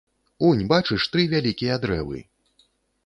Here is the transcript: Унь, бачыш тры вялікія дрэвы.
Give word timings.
Унь, 0.47 0.63
бачыш 0.71 1.05
тры 1.15 1.27
вялікія 1.35 1.79
дрэвы. 1.85 2.19